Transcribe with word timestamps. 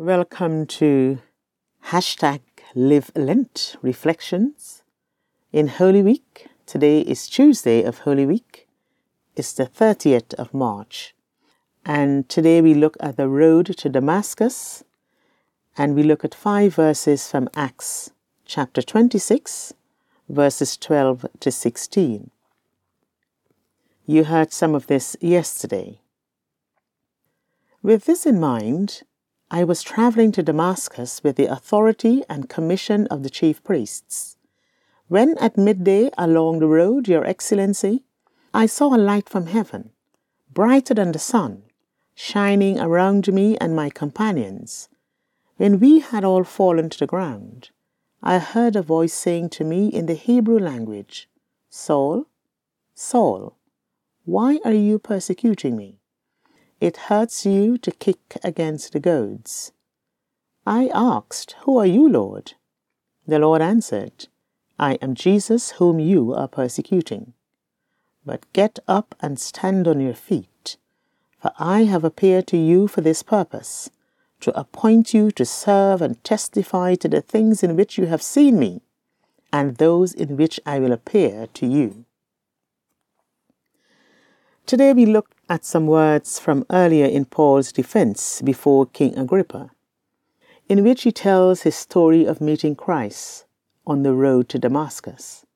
Welcome 0.00 0.66
to 0.78 1.18
hashtag 1.86 2.42
Live 2.76 3.10
Lent 3.16 3.74
Reflections 3.82 4.84
in 5.52 5.66
Holy 5.66 6.02
Week. 6.02 6.46
Today 6.66 7.00
is 7.00 7.26
Tuesday 7.26 7.82
of 7.82 7.98
Holy 7.98 8.24
Week. 8.24 8.68
It's 9.34 9.52
the 9.52 9.66
30th 9.66 10.34
of 10.34 10.54
March. 10.54 11.16
And 11.84 12.28
today 12.28 12.60
we 12.60 12.74
look 12.74 12.96
at 13.00 13.16
the 13.16 13.26
road 13.26 13.76
to 13.76 13.88
Damascus 13.88 14.84
and 15.76 15.96
we 15.96 16.04
look 16.04 16.24
at 16.24 16.32
five 16.32 16.76
verses 16.76 17.28
from 17.28 17.48
Acts 17.56 18.12
chapter 18.44 18.82
26, 18.82 19.74
verses 20.28 20.76
12 20.76 21.26
to 21.40 21.50
16. 21.50 22.30
You 24.06 24.22
heard 24.22 24.52
some 24.52 24.76
of 24.76 24.86
this 24.86 25.16
yesterday. 25.20 25.98
With 27.82 28.04
this 28.04 28.26
in 28.26 28.38
mind, 28.38 29.02
I 29.50 29.64
was 29.64 29.82
traveling 29.82 30.30
to 30.32 30.42
Damascus 30.42 31.24
with 31.24 31.36
the 31.36 31.46
authority 31.46 32.22
and 32.28 32.50
commission 32.50 33.06
of 33.06 33.22
the 33.22 33.30
chief 33.30 33.64
priests. 33.64 34.36
When 35.06 35.38
at 35.38 35.56
midday 35.56 36.10
along 36.18 36.58
the 36.58 36.66
road, 36.66 37.08
Your 37.08 37.24
Excellency, 37.24 38.04
I 38.52 38.66
saw 38.66 38.94
a 38.94 38.98
light 38.98 39.26
from 39.26 39.46
heaven, 39.46 39.92
brighter 40.52 40.92
than 40.92 41.12
the 41.12 41.18
sun, 41.18 41.62
shining 42.14 42.78
around 42.78 43.32
me 43.32 43.56
and 43.56 43.74
my 43.74 43.88
companions. 43.88 44.90
When 45.56 45.80
we 45.80 46.00
had 46.00 46.24
all 46.24 46.44
fallen 46.44 46.90
to 46.90 46.98
the 46.98 47.06
ground, 47.06 47.70
I 48.22 48.40
heard 48.40 48.76
a 48.76 48.82
voice 48.82 49.14
saying 49.14 49.48
to 49.50 49.64
me 49.64 49.88
in 49.88 50.04
the 50.04 50.14
Hebrew 50.14 50.58
language, 50.58 51.26
Saul, 51.70 52.26
Saul, 52.94 53.56
why 54.26 54.60
are 54.66 54.74
you 54.74 54.98
persecuting 54.98 55.74
me? 55.74 56.00
It 56.80 56.96
hurts 57.08 57.44
you 57.44 57.76
to 57.78 57.90
kick 57.90 58.38
against 58.44 58.92
the 58.92 59.00
goads. 59.00 59.72
I 60.64 60.90
asked, 60.94 61.56
Who 61.62 61.76
are 61.78 61.86
you, 61.86 62.08
Lord? 62.08 62.52
The 63.26 63.40
Lord 63.40 63.60
answered, 63.60 64.28
I 64.78 64.94
am 65.02 65.16
Jesus 65.16 65.72
whom 65.72 65.98
you 65.98 66.32
are 66.34 66.46
persecuting. 66.46 67.32
But 68.24 68.46
get 68.52 68.78
up 68.86 69.16
and 69.20 69.40
stand 69.40 69.88
on 69.88 70.00
your 70.00 70.14
feet, 70.14 70.76
for 71.42 71.50
I 71.58 71.84
have 71.84 72.04
appeared 72.04 72.46
to 72.48 72.56
you 72.56 72.86
for 72.86 73.00
this 73.00 73.24
purpose, 73.24 73.90
to 74.40 74.56
appoint 74.56 75.12
you 75.12 75.32
to 75.32 75.44
serve 75.44 76.00
and 76.00 76.22
testify 76.22 76.94
to 76.96 77.08
the 77.08 77.22
things 77.22 77.64
in 77.64 77.74
which 77.74 77.98
you 77.98 78.06
have 78.06 78.22
seen 78.22 78.56
me, 78.56 78.82
and 79.52 79.76
those 79.76 80.12
in 80.12 80.36
which 80.36 80.60
I 80.64 80.78
will 80.78 80.92
appear 80.92 81.48
to 81.54 81.66
you. 81.66 82.04
Today 84.68 84.92
we 84.92 85.06
look 85.06 85.30
at 85.48 85.64
some 85.64 85.86
words 85.86 86.38
from 86.38 86.66
earlier 86.68 87.06
in 87.06 87.24
Paul's 87.24 87.72
defense 87.72 88.42
before 88.42 88.84
King 88.84 89.16
Agrippa, 89.16 89.70
in 90.68 90.84
which 90.84 91.04
he 91.04 91.10
tells 91.10 91.62
his 91.62 91.74
story 91.74 92.26
of 92.26 92.42
meeting 92.42 92.76
Christ 92.76 93.46
on 93.86 94.02
the 94.02 94.12
road 94.12 94.50
to 94.50 94.58
Damascus. 94.58 95.46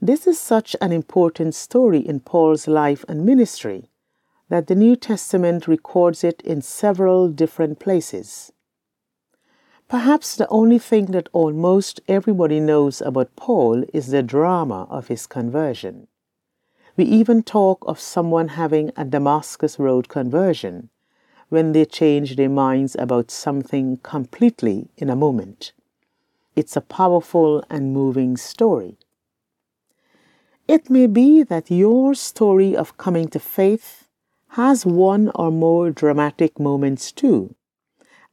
This 0.00 0.28
is 0.28 0.38
such 0.38 0.76
an 0.80 0.92
important 0.92 1.56
story 1.56 1.98
in 1.98 2.20
Paul's 2.20 2.68
life 2.68 3.04
and 3.08 3.26
ministry 3.26 3.90
that 4.48 4.68
the 4.68 4.76
New 4.76 4.94
Testament 4.94 5.66
records 5.66 6.22
it 6.22 6.40
in 6.42 6.62
several 6.62 7.28
different 7.28 7.80
places. 7.80 8.52
Perhaps 9.88 10.36
the 10.36 10.46
only 10.50 10.78
thing 10.78 11.06
that 11.06 11.28
almost 11.32 12.00
everybody 12.06 12.60
knows 12.60 13.00
about 13.00 13.34
Paul 13.34 13.82
is 13.92 14.06
the 14.06 14.22
drama 14.22 14.86
of 14.88 15.08
his 15.08 15.26
conversion. 15.26 16.06
We 16.96 17.04
even 17.04 17.42
talk 17.42 17.84
of 17.88 17.98
someone 17.98 18.48
having 18.48 18.92
a 18.96 19.04
Damascus 19.04 19.78
Road 19.78 20.08
conversion 20.08 20.90
when 21.48 21.72
they 21.72 21.84
change 21.84 22.36
their 22.36 22.48
minds 22.48 22.94
about 22.98 23.30
something 23.30 23.96
completely 23.98 24.88
in 24.96 25.10
a 25.10 25.16
moment. 25.16 25.72
It's 26.54 26.76
a 26.76 26.80
powerful 26.80 27.64
and 27.68 27.92
moving 27.92 28.36
story. 28.36 28.96
It 30.68 30.88
may 30.88 31.06
be 31.08 31.42
that 31.42 31.70
your 31.70 32.14
story 32.14 32.76
of 32.76 32.96
coming 32.96 33.28
to 33.28 33.40
faith 33.40 34.08
has 34.50 34.86
one 34.86 35.32
or 35.34 35.50
more 35.50 35.90
dramatic 35.90 36.60
moments 36.60 37.10
too, 37.10 37.56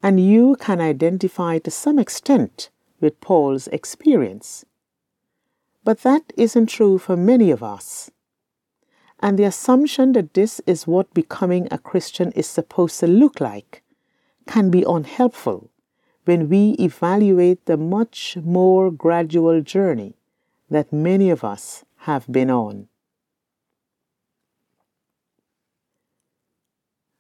and 0.04 0.20
you 0.20 0.56
can 0.60 0.80
identify 0.80 1.58
to 1.60 1.72
some 1.72 1.98
extent 1.98 2.70
with 3.00 3.20
Paul's 3.22 3.68
experience. 3.68 4.66
But 5.84 6.04
that 6.04 6.32
isn't 6.38 6.68
true 6.68 7.00
for 7.00 7.18
many 7.18 7.50
of 7.50 7.64
us. 7.64 8.12
And 9.22 9.38
the 9.38 9.44
assumption 9.44 10.14
that 10.14 10.34
this 10.34 10.62
is 10.66 10.88
what 10.88 11.14
becoming 11.14 11.68
a 11.70 11.78
Christian 11.78 12.32
is 12.32 12.48
supposed 12.48 13.00
to 13.02 13.08
look 13.08 13.40
like 13.40 13.84
can 14.48 14.72
be 14.72 14.84
unhelpful 14.88 15.70
when 16.26 16.50
we 16.50 16.72
evaluate 16.80 17.66
the 17.66 17.78
much 17.78 18.38
more 18.44 18.92
gradual 18.92 19.62
journey 19.62 20.16
that 20.70 20.92
many 20.92 21.30
of 21.30 21.44
us 21.44 21.84
have 21.98 22.26
been 22.32 22.50
on. 22.50 22.88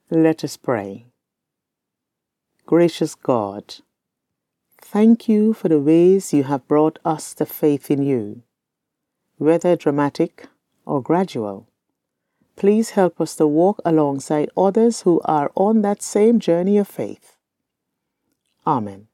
Let 0.09 0.43
us 0.43 0.57
pray. 0.57 1.05
Gracious 2.65 3.15
God, 3.15 3.75
thank 4.81 5.29
you 5.29 5.53
for 5.53 5.69
the 5.69 5.79
ways 5.79 6.33
you 6.33 6.43
have 6.43 6.67
brought 6.67 6.99
us 7.05 7.33
to 7.35 7.45
faith 7.45 7.91
in 7.91 8.03
you, 8.03 8.43
whether 9.37 9.75
dramatic 9.75 10.47
or 10.85 11.01
gradual. 11.01 11.70
Please 12.61 12.91
help 12.91 13.19
us 13.19 13.35
to 13.37 13.47
walk 13.47 13.81
alongside 13.83 14.51
others 14.55 15.01
who 15.01 15.19
are 15.25 15.51
on 15.55 15.81
that 15.81 16.03
same 16.03 16.39
journey 16.39 16.77
of 16.77 16.87
faith. 16.87 17.35
Amen. 18.67 19.07